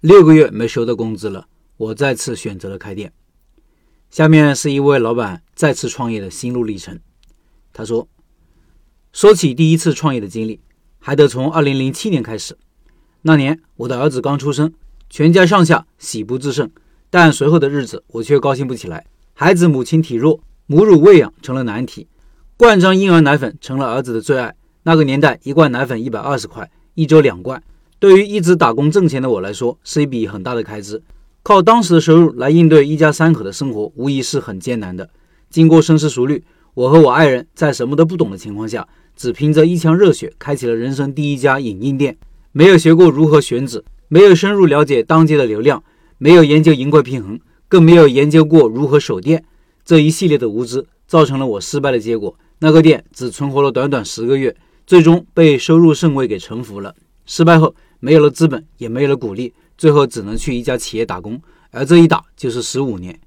[0.00, 3.12] 六个月没收到工资了，我再次选择了开店。
[4.08, 6.98] 下面是一位老板再次创业的心路历程。
[7.70, 8.08] 他说
[9.12, 10.62] ：“说起第一次创业的经历，
[10.98, 12.56] 还得从2007年开始。
[13.20, 14.72] 那年我的儿子刚出生，
[15.10, 16.70] 全家上下喜不自胜。
[17.10, 19.06] 但随后的日子，我却高兴不起来。
[19.34, 22.08] 孩子母亲体弱，母乳喂养成了难题，
[22.56, 24.56] 罐装婴儿奶粉成了儿子的最爱。
[24.84, 27.62] 那个年代，一罐奶粉一百二十块，一周两罐，
[28.00, 31.00] 对于一直打工挣钱的我来说，是一笔很大的开支。”
[31.42, 35.08] 靠当时的收入来应对一家三口的生活，无疑是很艰难的。
[35.48, 36.42] 经过深思熟虑，
[36.74, 42.16] 我和我爱人，在什么都不懂的情况下，只凭着一腔热血，开启了人生第一家影印店。
[42.52, 45.82] 没有学过如何选址，没有深入了解当街的流量，
[46.18, 47.38] 没有研究盈亏平衡，
[47.68, 49.44] 更没有研究过如何守店。
[49.84, 52.34] 这一系列的无知，造成了我失败的结果。
[52.58, 54.54] 那个店只存活了短短十个月，
[54.86, 56.94] 最终被收入甚微给沉浮了。
[57.24, 59.54] 失败后，没有了资本，也没有了鼓励。
[59.78, 61.40] 最后只能去一家企业打工，
[61.70, 63.18] 而这一打就是十五年。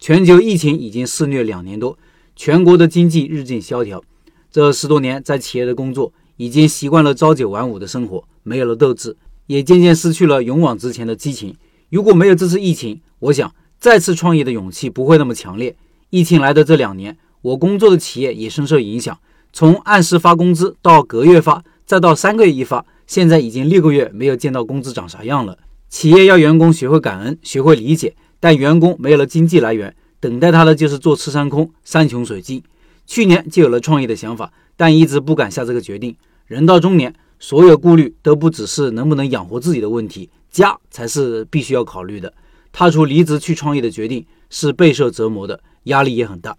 [0.00, 1.96] 全球疫情已经肆虐两年多，
[2.34, 4.02] 全国的经济日渐萧条。
[4.50, 11.56] 这十多年在企业的工作，已经习惯了朝九晚五的生活，没有了斗志，也渐渐失去了勇往直前的激情。
[11.90, 15.76] 如果没有这次疫情，我想再次创业的勇气不会那么强烈。
[16.10, 19.16] 疫情来的这两年，我工作的企业也深受影响，
[19.52, 25.58] 从按时发工资到隔月发，再到三个月一发，现在已经六个月没有见到工资长啥样了。
[25.90, 32.62] 企业要员工学会感恩，学会理解，但员工没有了经济来源，等待他的就是坐吃山空、山穷水尽。
[33.04, 36.16] 去年就有了创业的想法，但一直不敢下这个决定。
[36.46, 42.32] 人到中年，所有顾虑都不只是能不能养活自己的问题，家才是必须要考虑的。
[42.72, 46.56] 踏出离职去创业的决定是备受折磨的，压力也很大。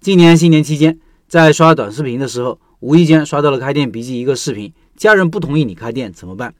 [0.00, 6.54] 今年新年期间，在刷短视频的时候，无意间刷到了开店笔记一个视频：家人不同意你开店怎么办？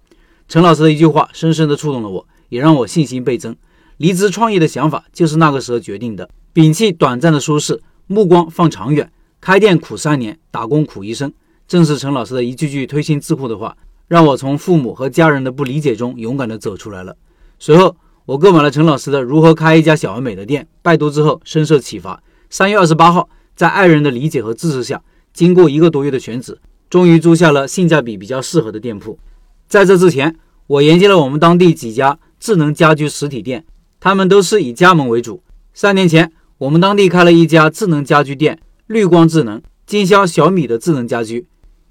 [0.49, 3.55] 陈老师的一句话深深地触动了我，也让我信心倍增。
[3.99, 9.13] 离职创业的想法就是那个时候决定的，摒弃短暂的舒适，目光放长远。
[9.43, 11.31] 开店苦三年，打工苦一生。
[11.69, 13.77] 正是陈老师的一句句推心置腹的话，
[14.09, 17.15] 让我从父母和家人的不理解中勇敢地走出来了。
[17.59, 17.95] 随后，
[18.25, 22.23] 我购买了陈老师的《如何开一家小而美的店》，拜读之后深受启发。
[22.49, 25.03] 三月二十八号，在爱人的理解和支持下，
[25.35, 26.59] 经过一个多月的选址，
[26.91, 29.19] 终于租下了性价比比较适合的店铺。
[29.69, 30.37] 在这之前，
[30.67, 33.65] 我研究了我们当地几家智能家居实体店，
[34.01, 35.41] 他们都是以加盟为主。
[35.73, 41.47] 三年前，我们当地开了一家智能家居店，绿光智能经销小米的智能家居。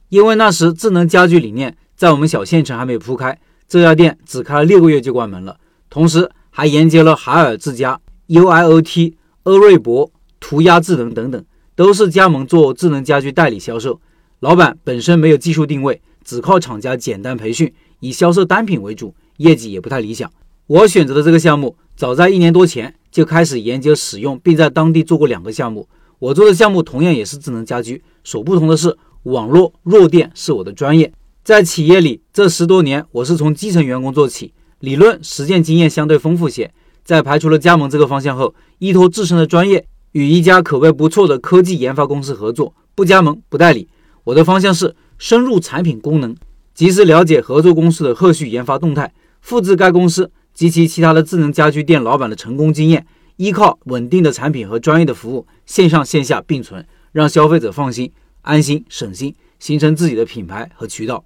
[0.09, 5.57] 因为那时智能家居理念在我们小县城还没有铺开，这家店只开了六个月就关门了。
[5.89, 10.11] 同时，还研究了海尔智家、UIOT、欧瑞博、
[10.41, 11.45] 涂鸦智能等等，
[11.75, 14.01] 都是加盟做智能家居代理销售。
[14.39, 16.01] 老板本身没有技术定位。
[16.23, 20.31] 只靠厂家简单培训，以销售单品为主，业绩也不太理想。
[20.67, 25.87] 我选择的这个项目，早在一年多前就开始研究使用，并在当地做过两个项目。
[26.19, 31.11] 我做的项目同样也是智能家居，所不同的是，网络弱电是我的专业。
[31.43, 36.71] 在企业里这十多年，我是从基层员工做起，理论实践经验相对丰富些。
[37.03, 43.87] 在排除了加盟这个方向后，依托自身的专业，与一家口碑不错的科技研发公司合作，不加盟不代理。
[44.29, 44.95] 我的方向是。
[45.21, 46.33] 深入产品功能，
[46.73, 58.09] 及时了解合作公司的后续研发动态，复制该公司及其其他的智能家居店老板的成功经验，依靠稳定的产品和专业的服务，线上线下并存，让消费者放心、
[58.43, 61.25] 安心、省心，形成自己的品牌和渠道。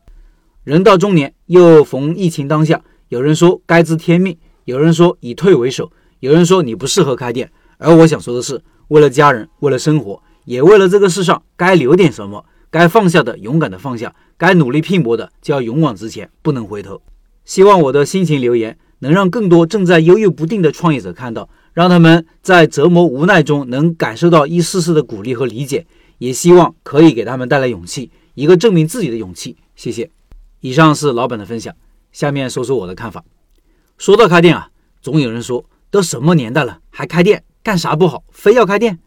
[0.64, 7.52] 人到中年，又逢疫情当下，有人说该知天命，有人说以退为守，有人说你不适合开店。
[7.78, 12.44] 而我想说的是，为了家人，为了生活，也为了这个世上该留点什么。
[12.74, 17.00] 该放下的勇敢的放下，该努力拼搏的就要勇往直前，不能回头。
[17.46, 25.86] 希望我的心情留言能让更多正在犹豫不定的创业者看到，让他们在折磨无奈中能感受到一丝丝的鼓励和理解。
[26.18, 29.56] 也希望可以给他们带来勇气，一个证明自己的勇气。
[29.76, 30.10] 谢谢。
[30.62, 31.76] 以上是老板的分享，
[32.12, 33.24] 下面说说我的看法。
[34.00, 38.98] 说到开店啊，总有人说，都什么年代了，还开店干啥不好，非要开店？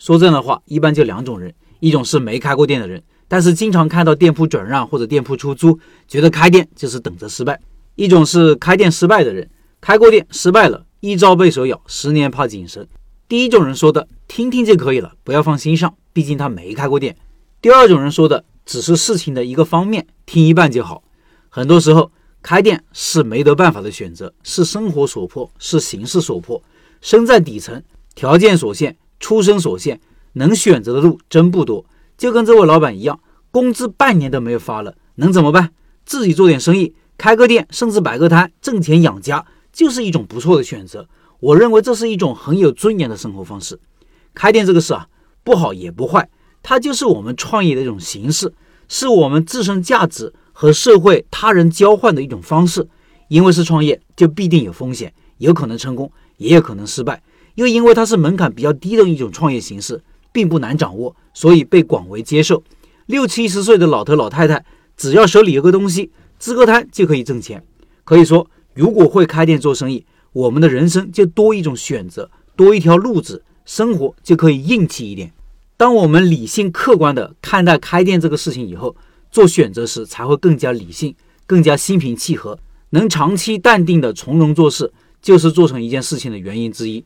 [0.00, 1.54] 说这样的话，一般就两种人。
[1.84, 5.78] 一种是没开过店的人，但是经常看到店铺转让或者店铺出租，
[6.08, 7.54] 觉得开店就是等着失败；
[7.94, 9.50] 一种是开店失败的人，
[9.82, 12.86] 开过店失败了，一朝被蛇咬，十年怕井绳。
[13.28, 17.14] 第一种人说的听听就可以了，不要放心上，毕竟他没开过店。
[17.60, 21.04] 第二种人说的只是事情的一个方面，听一半就好。
[21.50, 22.10] 很多时候
[22.40, 26.62] 开店是没得办法的选择，是生活所迫，是形势所迫。
[27.02, 27.82] 身在底层，
[28.14, 30.00] 条件所限，出身所限。
[30.34, 31.84] 能选择的路真不多，
[32.16, 33.18] 就跟这位老板一样，
[33.50, 35.70] 工资半年都没有发了，能怎么办？
[36.04, 41.08] 自己做点生意，开个店，甚至摆个摊，挣钱养家，就是一种不错的选择。
[41.40, 43.78] 我认为这是一种很有尊严的生活方式。
[44.34, 45.08] 开店这个事啊，
[45.42, 46.28] 不好也不坏，
[46.62, 48.52] 它就是我们创业的一种形式，
[48.88, 52.88] 是我们自身价值和社会他人交换的一种方式。
[53.28, 57.22] 因为是创业，就必定有风险，有可能成功，也有可能失败。
[57.54, 60.02] 又因为它是门槛比较低的一种创业形式，
[60.34, 62.60] 并不难掌握，所以被广为接受。
[63.06, 64.64] 六七十岁的老头老太太，
[64.96, 66.10] 只要手里有个东西，
[66.40, 67.64] 支个摊就可以挣钱。
[68.02, 75.32] 可以说，如果会开店做生意，我们的人生就多一种选择，多一条路子，生活就可以硬气一点。
[75.76, 78.96] 当我们理性客观地看待开店这个事情以后，
[79.30, 81.14] 做选择时才会更加理性，
[81.46, 82.58] 更加心平气和，
[82.90, 84.92] 能长期淡定地从容做事，
[85.22, 87.04] 就是做成一件事情的原因之一。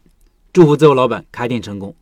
[0.52, 1.94] 祝福这位老板开店成功。